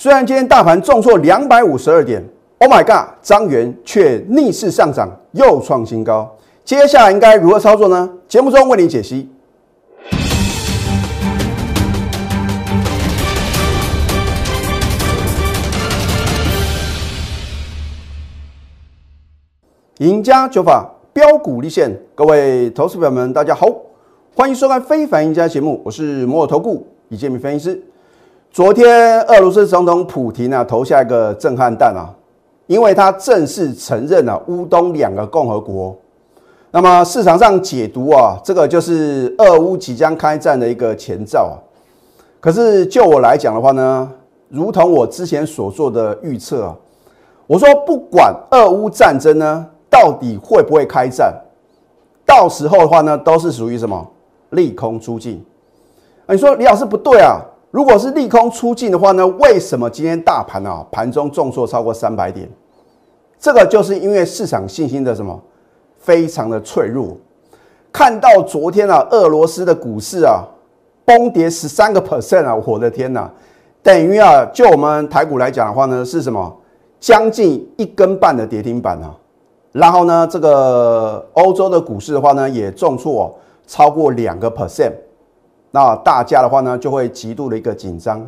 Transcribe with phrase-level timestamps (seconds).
[0.00, 2.24] 虽然今天大盘重挫两百五十二点
[2.58, 6.36] ，Oh my God，张元却逆势上涨，又创新高。
[6.64, 8.08] 接下来应该如何操作呢？
[8.28, 9.28] 节目中为你解析。
[19.96, 23.66] 赢家九法标股立现，各位投资朋友们，大家好，
[24.36, 27.82] 欢迎收看《非凡赢家》节目，我是摩尔投顾李建明分析师。
[28.50, 32.10] 昨天俄罗斯总统普京啊投下一个震撼弹啊，
[32.66, 35.96] 因为他正式承认了乌东两个共和国。
[36.70, 41.54] 那么市场上解读啊，这个就是俄乌即将开战的一个前兆啊。
[42.40, 44.10] 可是就我来讲的话呢，
[44.48, 46.76] 如同我之前所做的预测啊，
[47.46, 49.66] 我说不管俄乌战争呢。
[49.90, 51.34] 到底会不会开战？
[52.26, 54.06] 到时候的话呢，都是属于什么
[54.50, 55.42] 利空出尽？
[56.28, 57.40] 你说李老师不对啊？
[57.70, 62.48] 如果是利空出尽的话呢，为什么今天大盘啊盘中重挫超过三百点？
[63.38, 65.38] 这个就是因为市场信心的什么
[65.98, 67.16] 非常的脆弱。
[67.92, 70.44] 看到昨天啊，俄罗斯的股市啊
[71.04, 73.30] 崩跌十三个 percent 啊，我的天呐！
[73.82, 76.54] 等于啊，就我们台股来讲的话呢，是什么
[76.98, 79.14] 将近一根半的跌停板啊！
[79.72, 84.92] 然后呢，这个欧洲的股市的话呢，也重挫超过两个 percent，
[85.70, 88.26] 那大家的话呢，就会极度的一个紧张。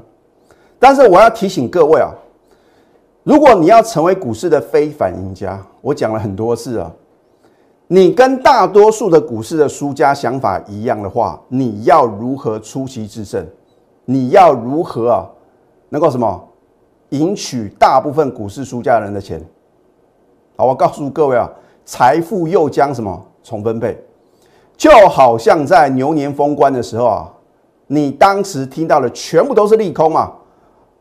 [0.78, 2.10] 但是我要提醒各位啊，
[3.22, 6.90] 如果你要成为股市的非凡赢家，我讲了很多次啊，
[7.86, 13.46] 你跟大多数的股市的输家想法一样的话，你要如何出奇制胜？
[14.04, 15.28] 你要如何啊，
[15.90, 16.48] 能够什么
[17.10, 19.42] 赢取大部分股市输家人的钱？
[20.56, 21.50] 好，我告诉各位啊，
[21.84, 24.02] 财富又将什么重分配？
[24.80, 27.28] 就好像在牛年封关的时候啊，
[27.86, 30.32] 你当时听到的全部都是利空啊？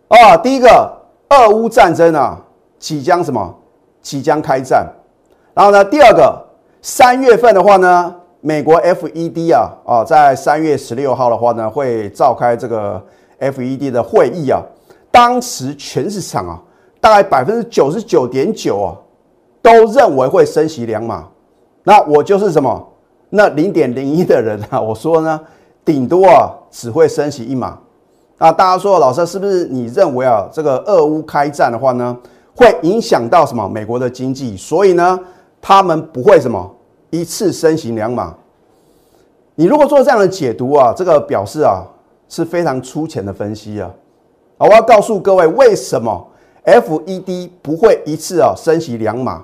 [0.09, 0.93] 啊，第一个，
[1.29, 2.37] 俄乌战争啊，
[2.77, 3.55] 即将什么？
[4.01, 4.85] 即将开战。
[5.53, 6.45] 然后呢，第二个，
[6.81, 13.01] 三月份的话呢，美国 FED 啊啊，在三月十六号的话呢，会召开这个
[13.39, 14.61] FED 的会议啊。
[15.09, 16.61] 当时全市场啊，
[16.99, 18.91] 大概百分之九十九点九啊。
[19.61, 21.27] 都认为会升息两码，
[21.83, 22.85] 那我就是什么？
[23.29, 25.39] 那零点零一的人啊， 我说呢，
[25.85, 27.77] 顶多啊只会升息一码。
[28.37, 32.17] 那大家说，老师是不是你认为啊，这个俄乌开战的话呢，
[32.55, 34.55] 会影响到什么美国的经济？
[34.55, 35.19] 所以呢，
[35.61, 36.73] 他们不会什么
[37.09, 38.33] 一次升息两码。
[39.55, 41.83] 你如果做这样的解读啊，这个表示啊
[42.29, 43.91] 是非常粗浅的分析啊。
[44.57, 46.25] 我要告诉各位，为什么
[46.63, 49.43] FED 不会一次啊升息两码？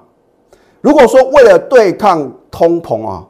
[0.79, 3.25] 如果说为了对抗通膨啊，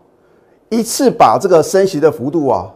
[0.75, 2.69] 一次把这个升息的幅度啊，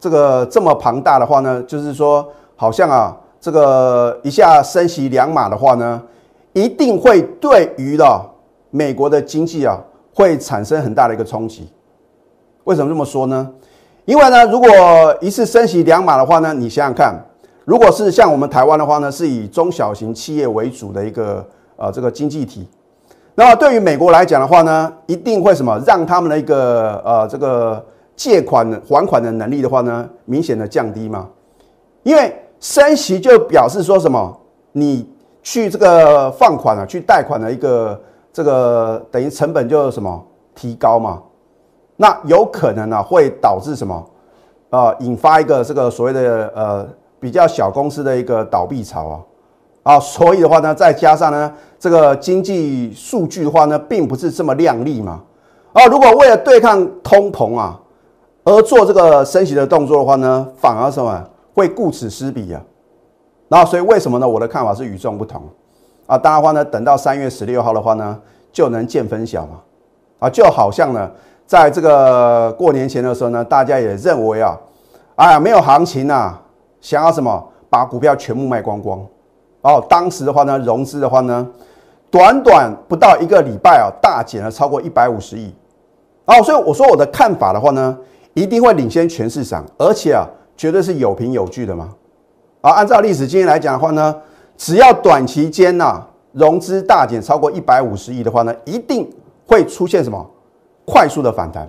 [0.00, 6.02] 这个这么庞大的话呢，就是说好像啊，这个一下升息两码的话呢，
[6.52, 8.28] 一定会对于了
[8.70, 9.78] 美国的经济啊，
[10.12, 11.68] 会产生很大的一个冲击。
[12.64, 13.48] 为什么这么说呢？
[14.04, 14.68] 因为呢，如果
[15.20, 17.24] 一次升息两码的话呢，你想想看，
[17.64, 21.46] 如果是像我们台湾的话呢，是以中小型企业为主的一个
[21.76, 22.68] 呃这个经济体。
[23.34, 27.82] 那么对于美国来讲的话呢，一定会什么让他们的一个呃这个
[28.14, 31.28] 借款还款的能力的话呢，明显的降低嘛？
[32.02, 34.38] 因为升息就表示说什么，
[34.72, 35.10] 你
[35.42, 37.98] 去这个放款啊，去贷款的一个
[38.32, 40.22] 这个等于成本就什么
[40.54, 41.22] 提高嘛？
[41.96, 44.06] 那有可能呢会导致什么
[44.68, 44.94] 啊？
[45.00, 46.86] 引发一个这个所谓的呃
[47.18, 49.20] 比较小公司的一个倒闭潮啊？
[49.82, 55.20] 啊，所以的话呢，再加上呢，这个经济数据的话呢，并不是这么亮丽嘛。
[55.72, 57.80] 啊，如果为了对抗通膨啊，
[58.44, 62.62] 而做这个升息的动作的话呢，反而什么会顾此失彼啊。
[63.48, 64.28] 那所以为什么呢？
[64.28, 65.42] 我的看法是与众不同
[66.06, 66.16] 啊。
[66.16, 68.16] 当然话呢，等到三月十六号的话呢，
[68.52, 69.60] 就能见分晓嘛。
[70.20, 71.10] 啊，就好像呢，
[71.44, 74.56] 在这个过年前的时候呢，大家也认为啊，
[75.16, 76.38] 哎呀，没有行情呐，
[76.80, 79.04] 想要什么把股票全部卖光光。
[79.62, 81.46] 哦，当时的话呢，融资的话呢，
[82.10, 85.54] 短短不到一个礼拜啊，大减了超过一百五十亿。
[86.26, 87.96] 哦，所以我说我的看法的话呢，
[88.34, 90.26] 一定会领先全市场，而且啊，
[90.56, 91.88] 绝对是有凭有据的嘛。
[92.60, 94.14] 啊，按照历史经验来讲的话呢，
[94.56, 99.08] 只要短期间呐，融资大减超过一百五十亿的话呢，一定
[99.46, 100.24] 会出现什么
[100.84, 101.68] 快速的反弹。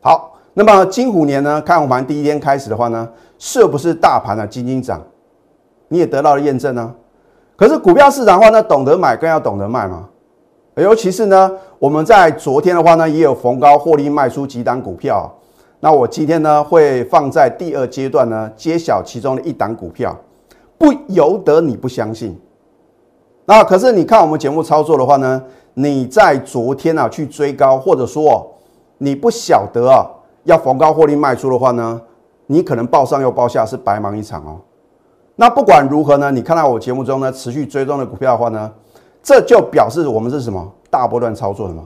[0.00, 3.06] 好，那么金虎年呢，开红盘第一天开始的话呢，
[3.38, 5.02] 是不是大盘啊金金涨？
[5.88, 6.94] 你也得到了验证呢。
[7.56, 10.08] 可是股票市场的话呢，懂得买更要懂得卖嘛。
[10.76, 15.32] 尤其是呢，我们在昨天的话呢，也有逢高获利卖出几档股票。
[15.80, 20.14] 那我今天呢，会放在第二阶段呢，揭晓其中的一档股票。
[20.78, 22.38] 不由得你不相信。
[23.46, 25.42] 那可是你看我们节目操作的话呢，
[25.72, 28.54] 你在昨天啊去追高，或者说
[28.98, 30.04] 你不晓得啊
[30.44, 31.98] 要逢高获利卖出的话呢，
[32.48, 34.60] 你可能报上又报下是白忙一场哦。
[35.36, 38.72] 那不管如何呢，你看到我节目中呢持续追踪的股票的话呢，
[39.22, 41.84] 这就表示我们是什么大波段操作的嘛。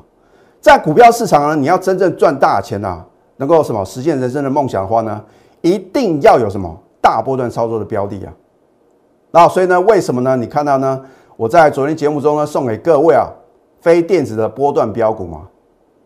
[0.61, 3.03] 在股票市场呢，你要真正赚大钱呐，
[3.37, 5.21] 能够什么实现人生的梦想的话呢，
[5.63, 8.33] 一定要有什么大波段操作的标的啊。
[9.33, 10.37] 那所以呢，为什么呢？
[10.37, 11.01] 你看到呢？
[11.37, 13.27] 我在昨天节目中呢，送给各位啊，
[13.81, 15.41] 非电子的波段标股嘛，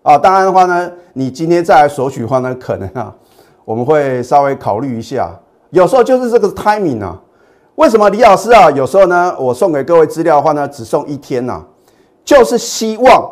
[0.02, 3.12] 啊，当然的话呢，你今天再来索取的话呢，可能啊，
[3.64, 5.31] 我们会稍微考虑一下。
[5.70, 7.20] 有时候就是这个 timing 啊，
[7.76, 11.65] 为什么李老师啊，有时候呢，我送给各位资料的话呢，只送一天呐，
[12.25, 13.31] 就是希望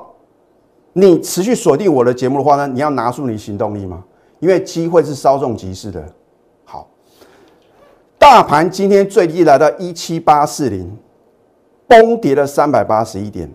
[0.93, 4.03] 你持续锁定我的节目的话呢，你要拿出你行动力嘛，
[4.41, 6.05] 因为机会是稍纵即逝的。
[6.65, 6.89] 好，
[8.19, 10.97] 大盘今天最低来到一七八四零。
[11.89, 13.47] 崩跌了三百八十一点。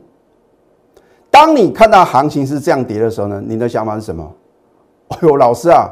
[1.32, 4.32] 当你看到行情是这样跌的时候呢，你的想法是什么？
[5.10, 5.90] 哎呦，老师啊，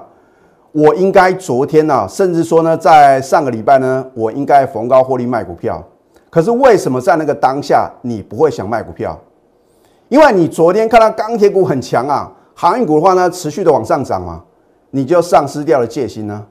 [0.75, 5.81] 我应该昨天呢，甚至说呢，在上个礼拜呢，我应该逢高获利卖股票。
[6.29, 9.17] 可是为什么在那个当下你不会想卖股票？
[10.09, 14.43] 因为你昨天看到钢铁股很强啊，航运股的话呢，持续的往上涨嘛，
[14.91, 16.45] 你就丧失掉了戒心呢。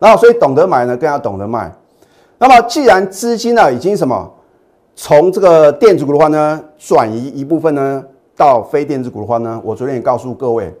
[0.00, 1.70] 然后，所以懂得买呢，更要懂得卖。
[2.38, 4.28] 那么，既然资金呢已经什么？
[4.96, 8.04] 从这个电子股的话呢，转移一部分呢
[8.34, 10.74] 到非电子股的话呢，我昨天也告诉各位，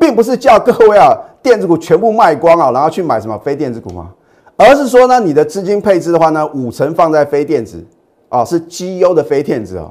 [0.00, 1.16] 并不是叫各位啊
[1.46, 4.10] 电子股全部卖光啊，然后去买什么非电子股嘛，
[4.56, 7.86] 而是说呢，你的资金配置的话呢，五成放在非电子
[8.28, 9.88] 啊，是绩优的非电子啊，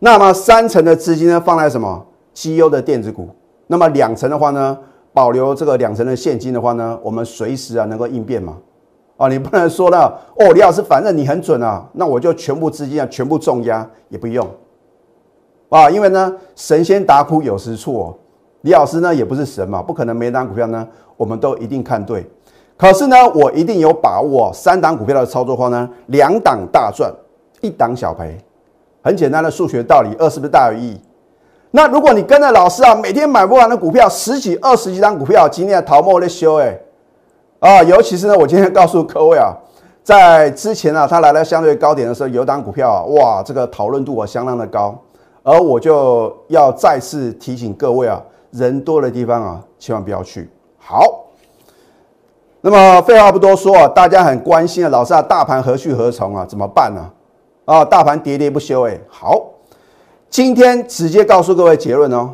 [0.00, 2.04] 那么三成的资金呢放在什么？
[2.34, 3.30] 绩优的电子股，
[3.68, 4.76] 那么两成的话呢，
[5.14, 8.58] 保留这个两成的现金的话呢，我们随时啊能够应变嘛。
[9.16, 14.46] 啊，你不能说呢，哦，李老师，反正你很准啊，那我就全部资金啊，全部重压也不用，
[15.70, 18.18] 啊，因为呢，神仙打苦有时错，
[18.64, 20.88] 李老师呢也不是神嘛，不可能每档股票呢
[21.18, 22.26] 我们都一定看对，
[22.78, 27.12] 可是呢，我一定有把握，三档股票的操作方呢，两档大赚，
[27.60, 28.36] 一档小赔，
[29.02, 30.98] 很简单的数学道理，二是不是大于一？
[31.72, 36.78] 那如果你跟着老师啊，每天买不完的股票，十几、二十几张股票，今天逃莫的修哎。
[37.60, 39.52] 啊，尤其是呢，我今天告诉各位啊，
[40.02, 44.96] 在之前啊，它来到相对高点的时候，有档股票啊，哇，这个讨论度啊相当的高，
[45.42, 48.22] 而我就要再次提醒各位啊，
[48.54, 50.48] 人多的地方啊，千万不要去。
[50.78, 51.24] 好，
[52.60, 56.46] 那么废话不多说啊，大家很关心啊，老师啊，大盘何去何从啊？
[56.46, 57.10] 怎么办呢？
[57.64, 58.96] 啊，大盘喋喋不休哎。
[59.08, 59.42] 好，
[60.30, 62.30] 今天直接告诉各位结论哦。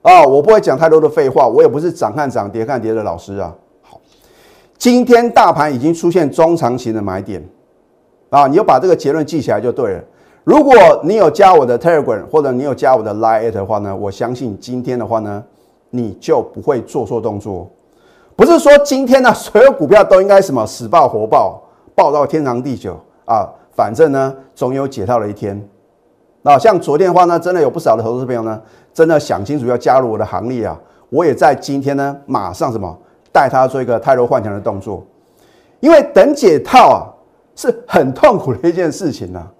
[0.00, 3.54] 啊，我不会讲太多的废话，我也不是涨看涨跌看跌的老师啊。
[3.82, 4.00] 好
[4.78, 7.46] 今天大盘已经出现中长型的买点
[8.30, 10.04] 啊，你就把这个结论记起来就对了。
[10.44, 15.42] 如果你有加我的 Telegram 或者你有加我的 Line 的话呢，我相信今天的话呢，
[15.90, 17.68] 你就不会做错动作。
[18.36, 21.62] 不是说今天呢 所有股票都应该什么死爆活爆，
[21.94, 25.60] 爆到天长地久啊，反正呢总有解套的一天。
[26.42, 28.60] 那像昨天的话呢，真的有不少的投资朋友呢，
[28.92, 32.98] 真的想清楚要加入我的行列啊，我也在今天呢马上什么。
[33.32, 35.04] 带他做一个泰弱换强的动作，
[35.80, 37.02] 因为等解套啊
[37.56, 39.40] 是很痛苦的一件事情呢。
[39.40, 39.50] 啊，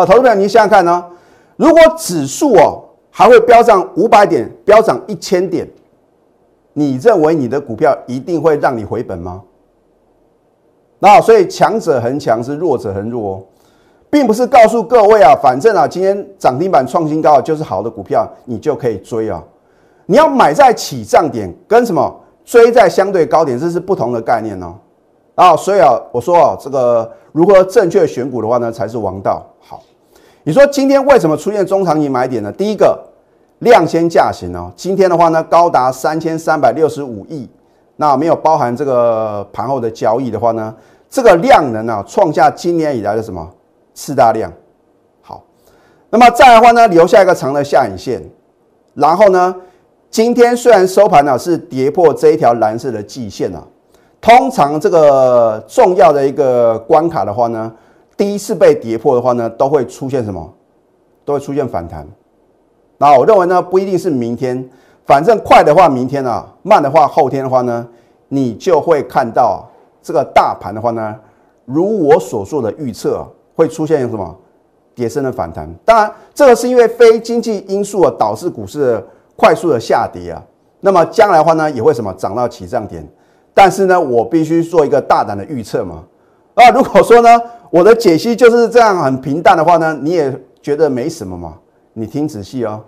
[0.00, 1.04] 啊投资者，你想想看呢，
[1.56, 5.68] 如果指数哦还会飙涨五百点，飙涨一千点，
[6.72, 9.42] 你认为你的股票一定会让你回本吗？
[10.98, 13.42] 那所以强者恒强，是弱者恒弱哦，
[14.10, 19.42] 并不是告诉各位啊，反正啊今天涨停板创新高就是好的股票，你就可以追啊。
[20.06, 22.20] 你要买在起涨点，跟什么？
[22.44, 24.74] 追在相对高点，这是不同的概念哦。
[25.38, 29.40] 啊，所以啊，我说啊，这个如何正确选股的话呢，才是王道。
[29.60, 29.80] 好，
[30.42, 32.50] 你说今天为什么出现中长期买点呢？
[32.50, 32.98] 第一个，
[33.60, 34.68] 量先价行哦。
[34.74, 37.48] 今天的话呢，高达三千三百六十五亿，
[37.94, 40.74] 那没有包含这个盘后的交易的话呢，
[41.08, 43.48] 这个量能啊，创下今年以来的什么
[43.94, 44.52] 次大量。
[45.22, 45.44] 好，
[46.10, 48.20] 那么再的话呢，留下一个长的下影线，
[48.94, 49.54] 然后呢？
[50.10, 53.62] 今天虽然收盘呢是跌破这一条蓝色的季线啊，
[54.20, 57.72] 通常这个重要的一个关卡的话呢，
[58.16, 60.52] 第一次被跌破的话呢，都会出现什么？
[61.24, 62.06] 都会出现反弹。
[62.96, 64.68] 那我认为呢，不一定是明天，
[65.06, 67.86] 反正快的话明天啊，慢的话后天的话呢，
[68.28, 69.68] 你就会看到
[70.02, 71.14] 这个大盘的话呢，
[71.64, 74.36] 如我所做的预测，会出现什么
[74.94, 75.68] 跌升的反弹。
[75.84, 79.04] 当然，这个是因为非经济因素啊导致股市。
[79.40, 80.42] 快速的下跌啊，
[80.80, 83.08] 那么将来的话呢，也会什么涨到起涨点，
[83.60, 86.04] 但是呢，我必须做一个大胆的预测嘛，
[86.54, 87.28] 啊，如果说呢，
[87.70, 91.58] 我的解析就是这样很平淡的话呢，你也觉得没什么嘛？
[91.92, 92.80] 你听仔细哦，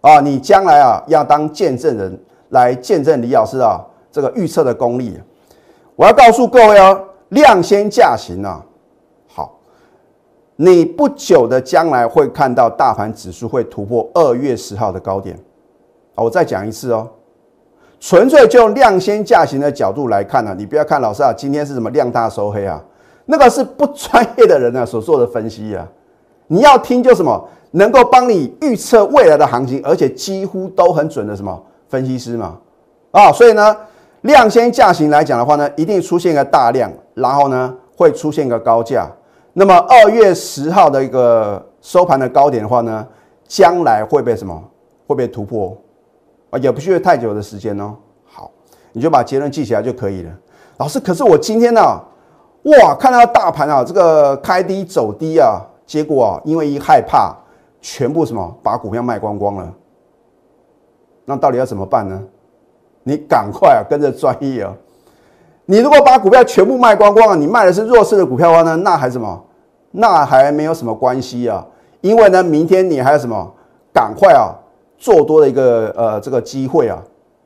[0.00, 5.20] 啊，你将来啊要当见证人来见证李老师啊这个预测的功力。
[5.94, 8.64] 我要告诉各位哦，量先价行啊，
[9.26, 9.58] 好，
[10.56, 15.38] 你不久的将来会看到大盘指数会突破二月十号的高点。
[16.14, 17.06] 我再讲一次哦。
[18.00, 22.82] 纯粹就量先价行的角度来看呢，你不要看老师啊，今天是什么量大收黑啊？
[23.26, 25.86] 那个是不专业的人呢所做的分析啊。
[26.46, 32.56] 你要听就什么能够帮你预测未来的行情，而且几乎都很准的什么分析师嘛？
[33.10, 33.76] 啊，所以呢，
[34.22, 39.06] 量先价行来讲的话呢，一定出现一个大量，然后呢会出现一个高价。
[39.52, 43.06] 那么二月十号的一个收盘的高点的话呢，
[43.48, 44.62] 将来会被什么
[45.06, 45.76] 会被突破？
[46.50, 47.94] 啊，也不需要太久的时间哦。
[48.24, 48.50] 好，
[48.92, 50.30] 你就把结论记起来就可以了。
[50.78, 51.80] 老师，可是我今天呢，
[52.62, 57.36] 哇，看到大盘啊，这个开低走低啊，结果啊，因为一害怕，
[57.80, 59.72] 全部什么把股票卖光光了。
[61.24, 62.22] 那到底要怎么办呢？
[63.02, 64.72] 你赶快啊，跟着专业啊。
[65.66, 69.44] 你如果把股票全部卖光光啊，你卖的是弱势的股票的话呢，那还什么？
[69.90, 71.66] 那还没有什么关系啊。
[72.00, 73.54] 因为呢，明天你还有什么？
[73.92, 74.54] 赶快啊！
[74.98, 77.02] 做多的一个呃这个机会啊，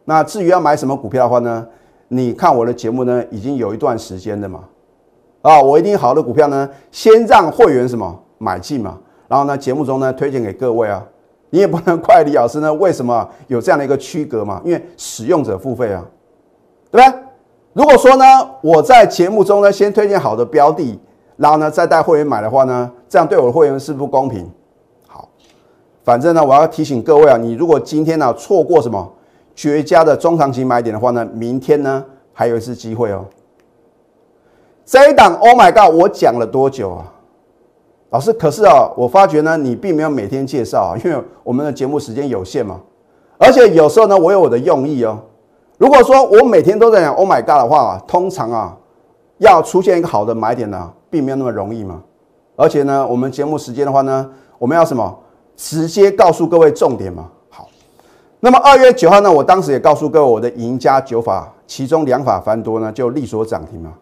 [0.07, 1.67] 那至于要买什么股票的话呢，
[2.09, 4.61] 你看我的节目呢已经有一段时间的嘛，
[5.43, 11.05] 啊，我一定好的股票呢，先让会员什么买进嘛，然后呢节目中呢推荐给各位啊，
[11.51, 14.61] 你也不能怪李老师呢，为什么有这样的一个区隔嘛？
[14.65, 16.03] 因为使用者付费啊，
[16.91, 17.21] 对不对？
[17.75, 18.25] 如果说呢
[18.63, 20.99] 我在节目中呢先推荐好的标的，
[21.37, 24.51] 然后呢再带会员买的话呢，这样对我的会员是不公平。
[26.05, 29.13] 反正呢，我要提醒各位啊，你如果今天呢错过什么
[29.55, 33.25] 绝佳的中长期买点的话呢，明天呢还有一次机会哦。
[34.85, 37.13] 这一档 Oh my God，我讲了多久啊？
[38.11, 42.81] 老师，可是啊，我发觉呢，你并没有每天介绍啊，因为我们的节目时间有限嘛。
[43.39, 45.19] 而且有时候呢，我有我的用意哦。
[45.79, 48.77] 如果说我每天都在讲 Oh my God 的话，通常啊，
[49.39, 52.03] 要出现一个好的买点呢，并没有那么容易嘛。
[52.57, 54.29] 而且呢，我们节目时间的话呢，
[54.59, 55.19] 我们要什么？
[55.57, 57.31] 直接告诉各位重点嘛。
[57.51, 57.69] 好，
[58.41, 63.93] 那么二月九号呢，我当时也告诉各位我的赢家九法，其中两法翻多呢就力所涨停嘛。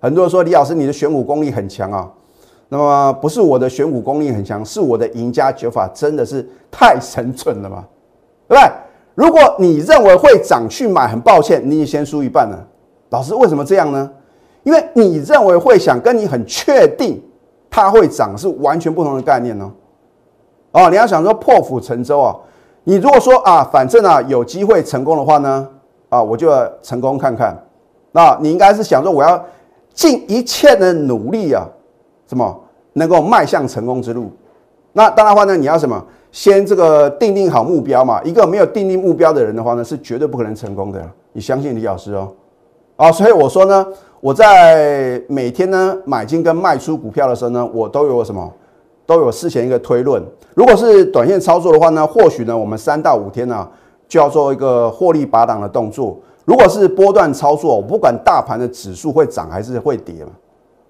[0.00, 2.08] 很多人说李老师你的选股功力很强啊，
[2.68, 7.84] 那么不是我的选股功力很强，是我的赢家九法真的是太神准了嘛，
[8.46, 8.72] 对不对？
[9.14, 12.64] 如果你认为会涨去买，很抱歉，你先输一半了。
[13.10, 14.08] 老师为什么这样呢？
[14.62, 17.20] 因为你认为会想跟你很确定
[17.70, 19.72] 它会涨是完全不同的概念呢。
[20.72, 22.36] 哦，你要想说破釜沉舟啊！
[22.84, 25.68] 你如果说啊，反正啊有机会成功的话呢，
[26.08, 27.56] 啊我就要成功看看。
[28.12, 29.42] 那你应该是想说，我要
[29.92, 31.66] 尽一切的努力啊，
[32.26, 32.58] 什么
[32.92, 34.30] 能够迈向成功之路？
[34.92, 36.02] 那当然话呢，你要什么？
[36.30, 38.22] 先这个定定好目标嘛。
[38.22, 41.02] 一个没有定定目标的人的话呢，是绝对不可能成功的。
[41.32, 42.28] 你相信李老师哦。
[42.96, 43.86] 啊，所以我说呢，
[44.20, 48.52] 我在每天呢买进跟卖出股票的时候呢，我都有什么？
[49.08, 50.22] 都有事前一个推论，
[50.54, 53.66] 如果是短线操作的话呢，或许呢我们三到五天呢
[54.06, 56.14] 就要做一个获利拔档的动作。
[56.44, 60.32] 如果是波段操作，我不管大盘的指数会涨还是会跌嘛，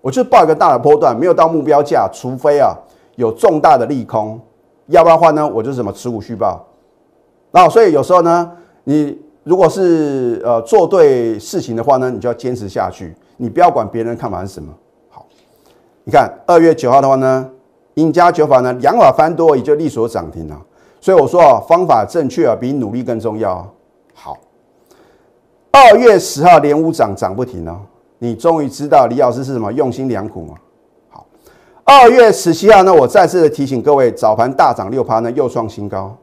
[0.01, 2.77] 我就报一个大的波段，没有到目标价，除非啊
[3.15, 4.41] 有重大的利空，
[4.89, 6.67] 要不然的话呢，我就什么持股续报。
[7.53, 8.51] 那所以有时候呢，
[8.83, 14.75] 你如果是呃做对事情的话呢，你就要坚持下去，你不要管别人看法是什么。
[15.09, 15.25] 好，
[16.03, 17.49] 你看二月九号的话呢。
[17.99, 20.57] 赢家九法呢，两法翻多也就力所涨停了。
[21.01, 23.67] 所以我说啊，方法正确啊，比努力更重要。
[24.15, 24.37] 好，
[25.73, 27.81] 二月十号连五涨涨不停哦，
[28.19, 30.55] 你终于知道李老师是什么用心良苦吗？
[31.11, 31.27] 好，
[31.83, 36.17] 二月十七号呢，我再次的提醒各位，早盘大涨六趴呢，又创新高。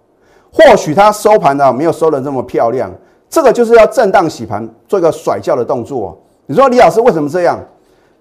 [0.51, 2.89] 或许它收盘呢没有收的这么漂亮，
[3.29, 6.17] 这个就是要震荡洗盘，做一个甩轿的动作。
[6.45, 7.59] 你说李老师为什么这样？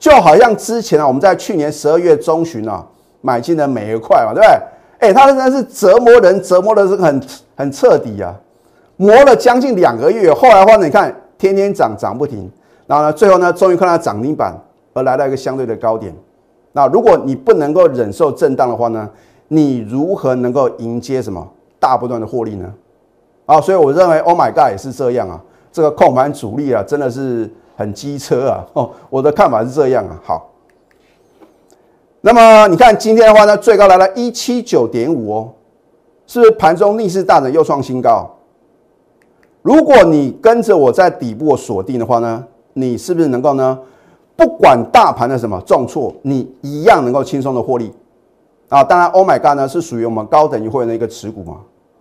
[0.01, 2.85] 就好像之前啊，我们在去年十二月中旬啊。
[3.25, 5.09] 买进的每一块嘛，对不对？
[5.09, 7.23] 哎，他真的是折磨人，折磨的是很
[7.57, 8.35] 很彻底啊，
[8.99, 10.31] 磨了将近两个月。
[10.31, 12.51] 后来的话呢，你看天天涨涨不停，
[12.87, 14.55] 然后呢，最后呢，终于看到涨停板，
[14.93, 16.15] 而来到一个相对的高点。
[16.73, 19.09] 那如果你不能够忍受震荡的话呢，
[19.49, 21.47] 你如何能够迎接什么
[21.81, 22.71] 大不断的获利呢？
[23.47, 25.41] 啊，所以我认为，Oh my God，也是这样啊，
[25.73, 28.65] 这个控盘主力啊，真的是很机车啊。
[28.75, 30.21] 哦，我的看法是这样啊。
[30.23, 30.51] 好。
[32.27, 35.53] 那么你看今天的话呢，最高来了一七九点五哦，
[36.27, 38.27] 是不是盘中逆势大涨又创新高？
[39.61, 43.79] 如果你跟着我在底部锁定的话呢，你是不是能够呢
[44.37, 47.93] 不管大盘的什么重挫，你一样能够轻松的获利
[48.71, 48.83] 啊！
[48.83, 51.59] 当然，Oh my God 呢是属于我们高等级会员的一个持股嘛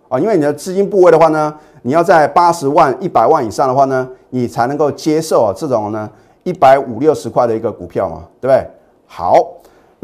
[0.08, 6.10] 啊，因为你的资金部位的话呢，你要在八十万、一百万以上的话呢，你才能够接受啊这种呢
[6.44, 8.66] 一百五六十块的一个股票嘛，对不对？
[9.06, 9.36] 好，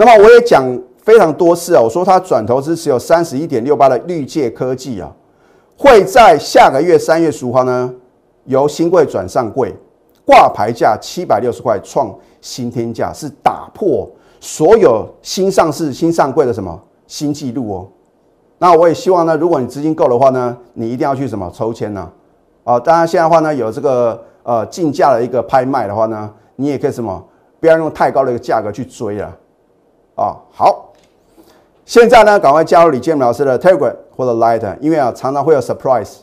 [0.01, 0.65] 那么我也讲
[0.97, 5.13] 非常多次啊，我说它转投资持有三十一点六八的绿界科技啊，
[5.77, 7.93] 会在下个月三月十五号呢
[8.47, 9.77] 由新贵转上柜。
[10.25, 14.09] 挂牌价七百六十块，创新天价，是打破
[14.41, 17.89] 所有新上市、新上柜的什么新纪录哦。
[18.57, 22.11] 那我也希望呢，如果你资金够的话呢，你一定要去什么抽签呢？
[22.65, 27.23] 啊，当然现在的话呢，有这个呃竞价的一个拍卖的话呢，你也可以什么，
[27.61, 29.27] 不要用太高的一个价格去追了。
[29.27, 29.37] 啊，
[30.21, 30.93] 啊好，
[31.87, 36.17] 现在呢，赶快加入李建明老师的 Telegram 或者 Light，因为啊，常常会有 surprise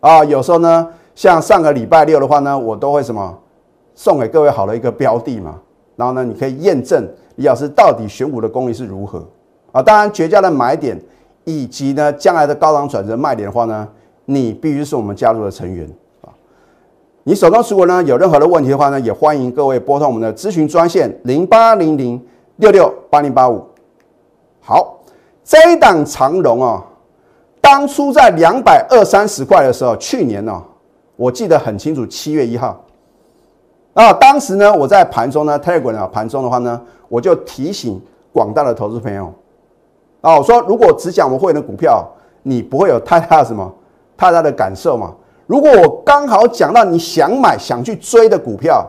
[0.00, 3.38] 啊，有时候呢，像上个礼拜六的话呢，我都会什么？
[3.94, 5.54] 送给各位好的一个标的嘛，
[5.96, 9.26] 然后呢，你可以验证李老师到底选股的功力是如何
[9.72, 9.82] 啊？
[9.82, 11.00] 当然，绝佳的买点
[11.44, 13.88] 以及呢将来的高档转折卖点的话呢，
[14.26, 15.88] 你必须是我们加入的成员
[16.20, 16.28] 啊。
[17.22, 22.22] 你手中持股呢有任何的问题的话呢，也欢迎各位拨通我们的咨询专线零八零零
[22.58, 23.66] 六六八零八五。
[24.60, 24.98] 好，
[25.42, 26.84] 这一档长荣啊，
[27.60, 30.62] 当初在两百二三十块的时候，去年呢，
[31.16, 32.84] 我记得很清楚，七月一号。
[33.94, 38.00] 啊，当时呢，我在盘中呢，Telegram 啊，盘中的话呢，我就提醒
[38.32, 39.32] 广大的投资朋友，
[40.20, 42.06] 啊，我说如果只讲我们会员的股票，
[42.42, 43.72] 你不会有太大的什么
[44.16, 45.14] 太大的感受嘛。
[45.46, 48.86] 如果我刚好讲到你想买、想去追的股票，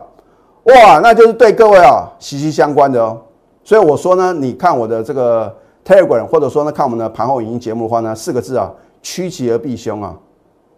[0.64, 3.18] 哇，那就是对各位啊息息相关的哦。
[3.62, 8.70] 所以我说呢，你看我的这个 Telegram，或者说呢看我们的盘后影音节目的话呢，四个字啊，
[9.02, 10.16] 趋吉而避凶啊，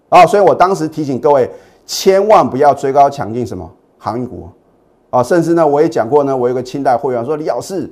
[0.09, 1.51] 啊，所以我当时提醒各位，
[1.87, 3.71] 千万不要追高抢进什么。
[4.05, 4.49] 航运股
[5.11, 6.37] 啊，甚至呢，我也讲过呢。
[6.37, 7.89] 我有个清代会员说：“李老师，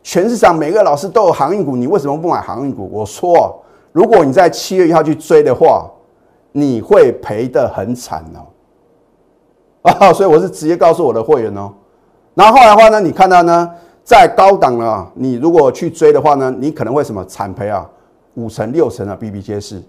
[0.00, 5.90] 全市场每个老师都有航运股，你为什么不买航运股？”我说：“如果你在七月一号去追的话，
[6.52, 8.46] 你会赔得很惨哦。”
[9.90, 11.72] 啊，所以我是直接告诉我的会员哦。
[12.34, 13.68] 然后后来的话呢，你看到呢，
[14.04, 17.88] 在高档了，你如果去追的话呢，你可能会什么惨赔啊，
[18.34, 19.82] 五成六成啊，比比皆是。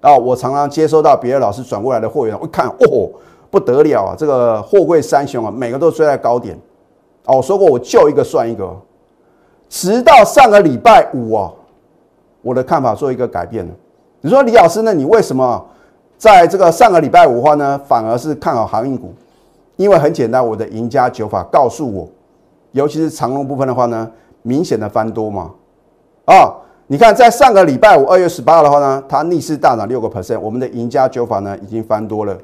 [0.00, 3.10] 啊，我常常接收到别的老师转过来的货源，我一看哦。
[3.48, 4.14] 不得了啊！
[4.18, 6.58] 这个货柜三雄啊，每个都追在高点。
[7.26, 8.76] 哦，我说过我救一个算一个。
[9.68, 11.50] 直到上个礼拜五啊，
[12.42, 13.72] 我的看法做一个改变了。
[14.20, 14.92] 你说李老师呢？
[14.92, 15.64] 你为什么
[16.18, 19.14] 在这个上个礼拜五的话呢，反而是看好航运股？
[19.76, 22.08] 因为很简单，我的赢家九法告诉我，
[22.76, 24.10] 尤其是长龙部分的话呢，
[24.42, 25.50] 明显的翻多嘛。
[26.26, 26.52] 啊，
[26.88, 32.36] 你看在上个礼拜五二月十八号的话呢，它逆势大涨六个 percent，我们的赢家九法呢已经翻多了。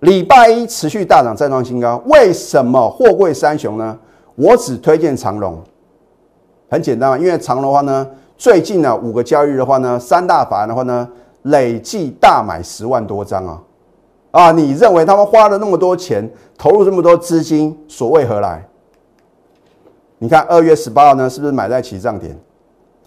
[0.00, 2.00] 礼拜一持续大涨，再创新高。
[2.06, 3.98] 为什么货柜三雄呢？
[4.36, 5.60] 我只推荐长龙。
[6.70, 11.08] 很简单嘛，因为长龙的话呢，最近呢五个交易日的话呢，三大法案的话呢，
[11.42, 13.60] 累计大买十万多张啊！
[14.30, 18.64] 啊，你认为他们花了那么多钱，投入这么多资金，所谓何来？
[20.18, 22.36] 你看二月十八号呢，是不是买在起涨点？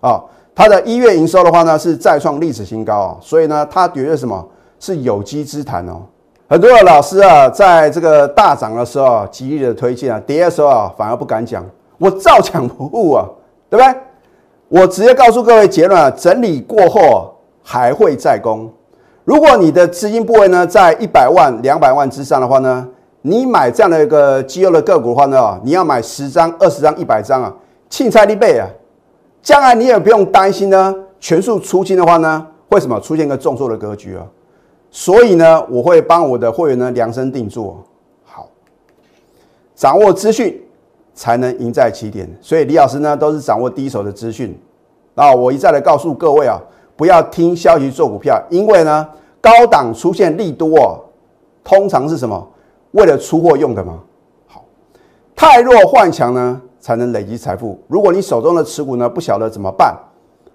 [0.01, 3.17] 啊，它的一月营收的话呢，是再创历史新高啊！
[3.19, 4.47] 所以呢，它绝对什么
[4.79, 6.01] 是有机之谈哦。
[6.47, 11.65] 很多的老师啊，在这个大涨的时候极力的推荐啊，跌的时候啊反而不敢讲，
[11.97, 13.25] 我照讲不误啊，
[13.69, 14.01] 对不对？
[14.67, 18.71] 我直接告诉各位结论啊，整理过后还会再攻。
[19.23, 22.87] 如果你的资金部位呢在一百万、两百万之上的话呢，
[23.21, 27.53] 你买这样的一个绩优的个股的话呢，你要买十张、二十张、一百张啊，
[27.89, 28.65] 庆菜立倍啊，
[29.41, 34.25] 将来你也不用担心呢，全数出金的话呢，会什么出现一个重挫的格局啊？
[34.89, 37.83] 所以呢，我会帮我的会员呢量身定做
[38.23, 38.49] 好，
[39.75, 40.61] 掌握资讯
[41.13, 42.29] 才能赢在起点。
[42.41, 44.57] 所以李老师呢都是掌握第一手的资讯。
[45.13, 46.57] 那我一再的告诉各位啊，
[46.95, 49.05] 不要听消息做股票，因为呢
[49.41, 50.95] 高档出现利多啊，
[51.65, 52.47] 通常是什么？
[52.91, 53.99] 为了出货用的吗？
[54.47, 54.63] 好，
[55.35, 57.79] 太弱换强呢才能累积财富。
[57.87, 59.97] 如果你手中的持股呢不晓得怎么办，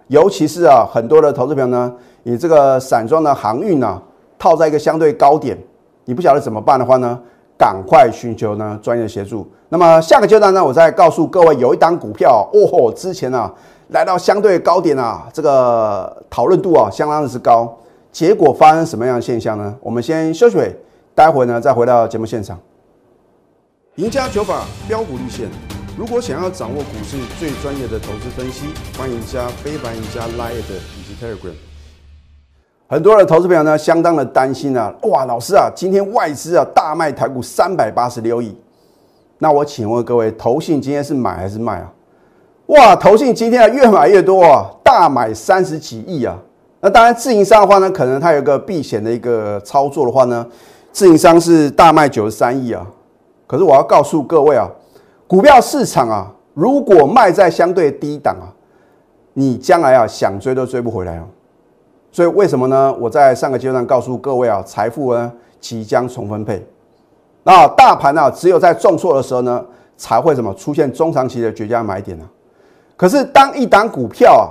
[0.09, 1.93] 尤其是啊很多的投资朋友呢，
[2.23, 4.03] 你这个散装的航运呢。
[4.37, 5.57] 套在一个相对高点，
[6.05, 7.19] 你不晓得怎么办的话呢？
[7.57, 9.49] 赶快寻求呢专业协助。
[9.71, 13.51] 那么下个阶段呢，我再告诉各位，有一档股票哦，之前啊
[13.89, 17.75] 来到相对高点啊，这个讨论度啊相当的是高，
[18.13, 19.75] 结果发生什么样的现象呢？
[19.81, 20.77] 我们先休息会，
[21.15, 22.59] 待会呢再回到节目现场。
[23.97, 25.49] 赢家九法标股立线，
[25.97, 28.67] 如果想要掌握股市最专业的投资分析，
[28.99, 31.55] 欢迎加非凡、加 Line 以及 Telegram。
[32.89, 34.93] 很多的投资朋友呢，相当的担心啊！
[35.03, 38.57] 哇，老师啊，今天外资啊大卖台股三百八十六亿，
[39.39, 41.93] 那我请问各位，投信今天是买还是卖啊？
[42.67, 46.37] 哇，投信今天啊越买越多啊，大买三十几亿啊。
[46.81, 50.47] 那当然，自营商的话呢，可能它有个避险的一个操作的话呢，
[50.95, 52.87] 自营商是大卖九十三亿啊。
[53.49, 54.71] 可是我要告诉各位啊，
[55.27, 58.47] 股票市场啊，如果卖在相对低档啊，
[59.33, 61.25] 你将来啊想追都追不回来哦。
[62.13, 62.95] 所以为什么呢？
[63.01, 66.65] 我在上个阶段告诉各位啊，财富呢即将重分配。
[67.43, 69.65] 那大盘呢，只有在重挫的时候呢，
[69.97, 72.25] 才会什么出现中长期的绝佳买点呢？
[72.97, 74.47] 可是当一档股票啊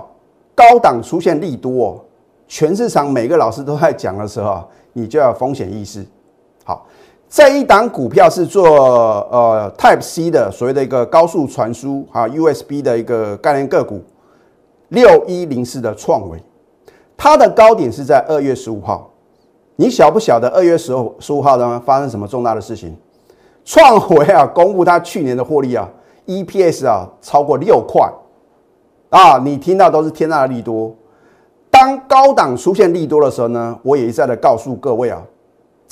[0.54, 2.04] 高档出现利多，
[2.50, 6.06] 全市场每个老师都在讲的时候啊，你就要风险意识。
[6.64, 6.86] 好，
[7.30, 8.66] 这一档股票是做
[9.32, 14.02] 呃 Type C 的所谓的一个高速传输啊 USB 的一个概念个股，
[14.90, 16.42] 六一零四的创维，
[17.18, 19.10] 它的高点是在二月十五号。
[19.76, 22.96] 你晓不晓得二月十五十五号呢发生什么重大的事情？
[23.66, 25.90] 创维啊公布它去年的获利啊
[26.28, 28.08] ，EPS 啊超过六块
[29.10, 29.38] 啊！
[29.40, 30.94] 你听到都是天大的利多。
[31.72, 35.24] 当高档出现利多的时候呢，我也一再的告诉各位啊，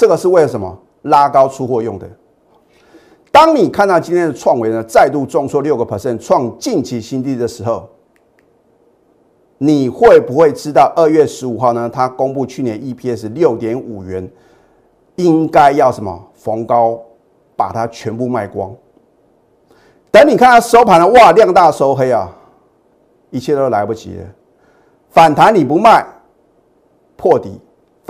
[0.02, 0.76] 这个是为了什么？
[1.04, 2.10] 拉高出货用的。
[3.32, 7.88] 当你看到今天的创维呢再度重挫六个 percent，创近期新低的时候。
[9.60, 11.88] 你会不会知道二月十五号呢？
[11.88, 14.28] 它公布去年 EPS 六点五元，
[15.18, 17.00] 应该要什么逢高
[17.56, 18.76] 把它全部卖光。
[20.10, 22.28] 等你看它收盘了，哇，量大收黑啊，
[23.30, 24.26] 一切都来不及了。
[25.12, 26.04] 反弹你不卖，
[27.16, 27.52] 破底；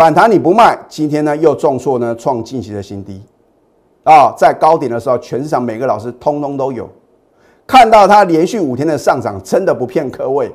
[0.01, 3.21] 反弹你不卖，今天呢又重挫呢，创近期的新低
[4.03, 4.33] 啊！
[4.35, 6.89] 在高点的时候，全市场每个老师通通都有
[7.67, 10.51] 看到它连续五天的上涨，真的不骗各位。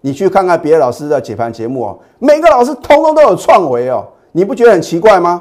[0.00, 5.40] 你去看看别的老师的解盘节目哦，每个老师通通都有创维哦，你不觉得很奇怪吗？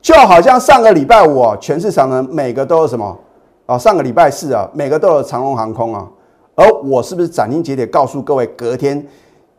[0.00, 3.16] 就好像上个礼拜五啊，全市场呢每个都有什么
[3.64, 3.78] 啊？
[3.78, 6.08] 上个礼拜四啊，每个都有长龙航空啊，
[6.56, 9.06] 而我是不是斩钉截铁告诉各位，隔天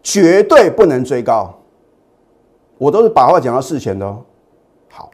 [0.01, 1.49] 绝对不能追高？
[2.83, 4.17] 我都是把话讲到事前的哦。
[4.89, 5.09] 好，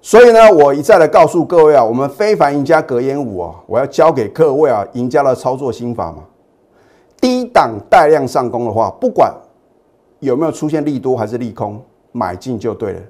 [0.00, 6.24] 所以呢，我一再的告诉各位啊，我们非凡赢家格言五啊，我要教给各位啊，赢家的操作心法嘛。
[7.20, 9.32] 低档带量上攻的话，不管
[10.18, 13.00] 有没有出现利多还是利空，买进就对了。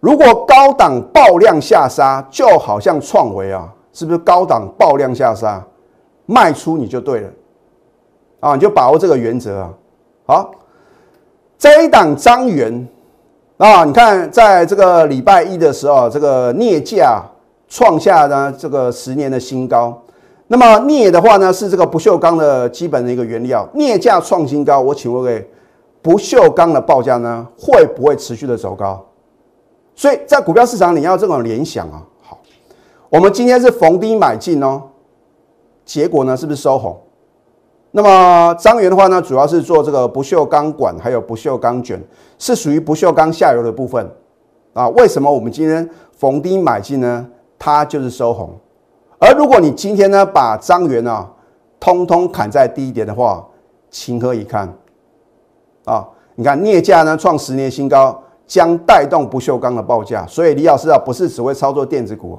[0.00, 5.62] 如果高档爆量下杀，就好像创维啊，是不是高档爆量下杀，
[6.24, 7.28] 卖出你就对了
[8.40, 8.54] 啊？
[8.54, 9.74] 你就把握这个原则啊。
[10.26, 10.50] 好，
[11.58, 12.88] 这一档张元
[13.56, 17.22] 啊，你看在这个礼拜一的时候，这个镍价
[17.68, 19.96] 创下呢这个十年的新高。
[20.48, 24.80] 那么镍的话呢，是这个不锈钢的基本的一个原料，镍价创新高。
[24.80, 25.48] 我请问各位，
[26.02, 29.06] 不锈钢的报价呢，会不会持续的走高？
[29.94, 32.02] 所以在股票市场，你要这种联想啊。
[32.22, 32.40] 好，
[33.08, 34.82] 我们今天是逢低买进哦，
[35.84, 37.00] 结果呢是不是收红？
[37.96, 42.02] 那么张元的话呢，主要是做这个不锈钢管，还有不锈钢卷，
[42.40, 44.04] 是属于不锈钢下游的部分
[44.72, 44.88] 啊。
[44.88, 47.24] 为什么我们今天逢低买进呢？
[47.56, 48.50] 它就是收红。
[49.20, 51.30] 而如果你今天呢把张元啊
[51.78, 53.46] 通通砍在低点的话，
[53.90, 54.68] 情何以堪
[55.84, 56.04] 啊？
[56.34, 60.26] 你看镍价呢创十年新高，将带动不锈钢的报价。
[60.26, 62.36] 所以李老师啊不是只会操作电子股，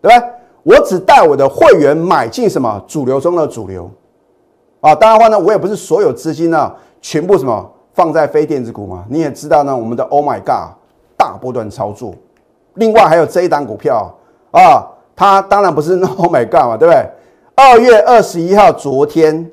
[0.00, 0.26] 对吧？
[0.62, 3.90] 我只带我的会员买进什么主流中的主流
[4.86, 4.94] 啊。
[4.94, 9.04] 当然话呢，我也不是所有资金呢全部什么放在非电子股嘛。
[9.08, 10.76] 你也知道呢，我们的 Oh my God
[11.16, 12.14] 大波段操作，
[12.74, 14.14] 另外还有这一档股票
[14.52, 14.86] 啊。
[15.14, 17.04] 它当然不是 Oh my God 嘛，对不对？
[17.54, 19.50] 二月二十一号，昨天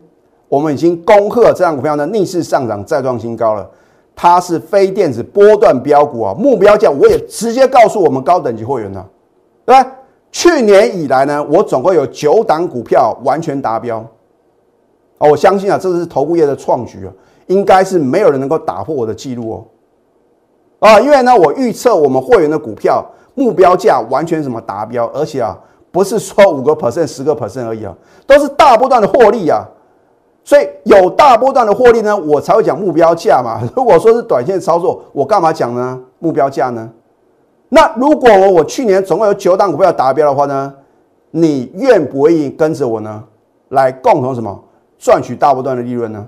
[0.49, 3.65] 我们已经恭贺这张股票呢逆势上涨，再创新高了。
[4.13, 9.07] 它是非电子波段标股啊，目标价我也直接告诉我们高等级会员了，
[9.65, 9.91] 对吧？
[10.33, 14.05] 去年以来呢，我总共有九档股票完全达标
[15.23, 17.11] 啊，我相信啊，这是投顾业的创举啊，
[17.47, 19.65] 应该是没有人能够打破我的记录哦。
[20.79, 23.03] 啊，因为呢，我预测我们会员的股票。
[23.35, 25.57] 目标价完全什么达标，而且啊，
[25.91, 27.91] 不是说五个 percent、十个 percent 而已啊，
[28.27, 29.67] 都是大波段的获利啊。
[30.43, 33.67] 所以有大波段的获利呢，我才会讲目标价嘛。
[33.75, 35.99] 如果说是短线操作，我干嘛讲呢？
[36.19, 36.87] 目标价呢？
[37.69, 40.71] 那如果我去年总共有九档股票达标的话呢，
[41.31, 43.23] 你愿不愿意跟着我呢，
[43.69, 44.63] 来共同什么
[45.03, 46.25] 赚取大波段的利润呢？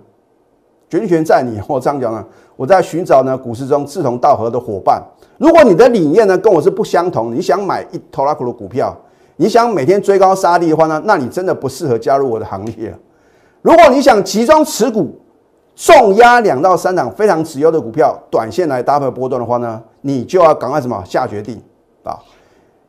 [0.90, 1.62] 决定权在你。
[1.66, 2.26] 我这样讲呢，
[2.58, 5.02] 我在寻找呢股市中志同道合的伙伴。
[5.38, 8.94] 如果你的理念呢跟我是不相同，你想买一头拉股的股票，
[9.38, 12.94] 你想每天追高杀低的话呢，那你真的不适合加入我的行列。
[13.62, 15.18] 如果你想集中持股，
[15.74, 21.62] 重压两到三档非常持优的股票，短线来搭配波段的话呢，你就要赶快什么下决定
[22.04, 22.20] 啊！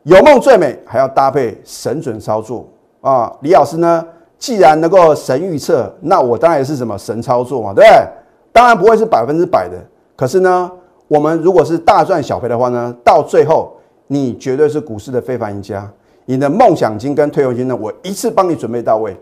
[0.02, 2.66] 有梦最美，还要搭配神准操作
[3.00, 3.32] 啊！
[3.40, 4.04] 李老师呢，
[4.38, 8.08] 既然能够神预测，那我当然是什么神操作嘛，对不对？
[8.52, 9.76] 当然不会是百分之百的，
[10.14, 10.70] 可是呢，
[11.08, 13.74] 我们如果是大赚小赔的话呢，到最后
[14.06, 15.90] 你绝对是股市的非凡赢家。
[16.24, 19.16] 你的梦想金跟退休金呢，我一次帮你准备到位。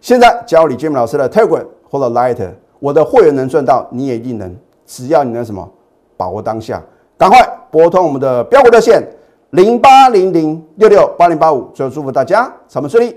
[0.00, 2.48] 现在加入李建明老师的 Telegram 或者 Light，
[2.80, 4.56] 我的会员能赚到，你也一定能。
[4.86, 5.68] 只要你能什么
[6.16, 6.82] 把握当下，
[7.16, 7.38] 赶快
[7.70, 9.02] 拨通我们的标股热线
[9.50, 11.68] 零八零零六六八零八五。
[11.72, 13.16] 最后祝福大家财们顺利，